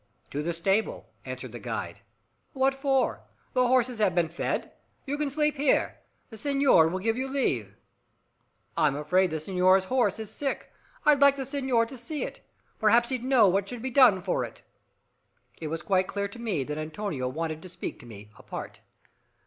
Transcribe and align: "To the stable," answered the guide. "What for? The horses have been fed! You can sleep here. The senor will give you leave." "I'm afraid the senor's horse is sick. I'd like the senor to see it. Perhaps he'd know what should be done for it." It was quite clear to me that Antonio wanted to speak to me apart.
"To 0.31 0.41
the 0.41 0.51
stable," 0.51 1.11
answered 1.25 1.51
the 1.51 1.59
guide. 1.59 2.01
"What 2.53 2.73
for? 2.73 3.21
The 3.53 3.67
horses 3.67 3.99
have 3.99 4.15
been 4.15 4.29
fed! 4.29 4.71
You 5.05 5.15
can 5.15 5.29
sleep 5.29 5.57
here. 5.57 5.99
The 6.31 6.39
senor 6.39 6.87
will 6.87 6.97
give 6.97 7.17
you 7.17 7.27
leave." 7.27 7.75
"I'm 8.75 8.95
afraid 8.95 9.29
the 9.29 9.39
senor's 9.39 9.83
horse 9.85 10.17
is 10.17 10.31
sick. 10.31 10.71
I'd 11.05 11.21
like 11.21 11.35
the 11.35 11.45
senor 11.45 11.85
to 11.85 11.99
see 11.99 12.23
it. 12.23 12.41
Perhaps 12.79 13.09
he'd 13.09 13.23
know 13.23 13.47
what 13.47 13.67
should 13.69 13.83
be 13.83 13.91
done 13.91 14.21
for 14.21 14.43
it." 14.43 14.63
It 15.61 15.67
was 15.67 15.83
quite 15.83 16.07
clear 16.07 16.27
to 16.29 16.39
me 16.39 16.63
that 16.63 16.79
Antonio 16.79 17.27
wanted 17.27 17.61
to 17.61 17.69
speak 17.69 17.99
to 17.99 18.07
me 18.07 18.31
apart. 18.39 18.81